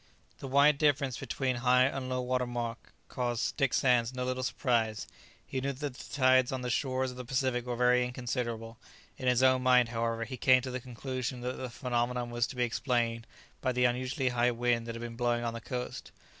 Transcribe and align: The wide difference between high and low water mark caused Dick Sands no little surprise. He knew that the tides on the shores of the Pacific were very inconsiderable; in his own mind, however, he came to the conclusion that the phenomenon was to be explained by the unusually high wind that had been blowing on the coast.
The 0.39 0.47
wide 0.47 0.79
difference 0.79 1.19
between 1.19 1.57
high 1.57 1.83
and 1.85 2.09
low 2.09 2.21
water 2.21 2.47
mark 2.47 2.91
caused 3.07 3.55
Dick 3.55 3.71
Sands 3.71 4.15
no 4.15 4.25
little 4.25 4.41
surprise. 4.41 5.05
He 5.45 5.61
knew 5.61 5.73
that 5.73 5.93
the 5.93 6.11
tides 6.15 6.51
on 6.51 6.61
the 6.63 6.71
shores 6.71 7.11
of 7.11 7.17
the 7.17 7.23
Pacific 7.23 7.67
were 7.67 7.75
very 7.75 8.03
inconsiderable; 8.03 8.79
in 9.19 9.27
his 9.27 9.43
own 9.43 9.61
mind, 9.61 9.89
however, 9.89 10.23
he 10.23 10.37
came 10.37 10.63
to 10.63 10.71
the 10.71 10.79
conclusion 10.81 11.41
that 11.41 11.55
the 11.57 11.69
phenomenon 11.69 12.31
was 12.31 12.47
to 12.47 12.55
be 12.55 12.63
explained 12.63 13.27
by 13.61 13.71
the 13.71 13.85
unusually 13.85 14.29
high 14.29 14.49
wind 14.49 14.87
that 14.87 14.95
had 14.95 15.01
been 15.03 15.15
blowing 15.15 15.43
on 15.43 15.53
the 15.53 15.61
coast. 15.61 16.11